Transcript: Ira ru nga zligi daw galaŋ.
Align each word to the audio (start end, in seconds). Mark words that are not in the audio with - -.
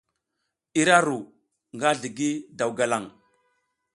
Ira 0.81 0.95
ru 1.05 1.17
nga 1.75 1.89
zligi 1.99 2.31
daw 2.57 2.71
galaŋ. 2.77 3.03